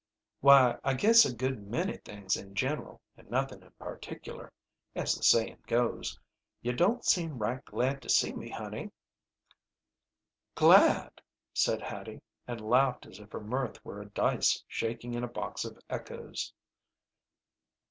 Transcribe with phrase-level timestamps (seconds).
[0.39, 4.51] "Why, I guess a good many things in general and nothing in particular,
[4.95, 6.19] as the sayin' goes.
[6.63, 8.89] You don't seem right glad to see me, honey."
[10.55, 11.21] "Glad!"
[11.53, 15.65] said Hattie, and laughed as if her mirth were a dice shaking in a box
[15.65, 16.51] of echoes.